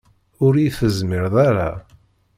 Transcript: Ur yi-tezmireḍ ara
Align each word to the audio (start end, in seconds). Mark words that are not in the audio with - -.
Ur 0.45 0.53
yi-tezmireḍ 0.61 1.35
ara 1.47 1.69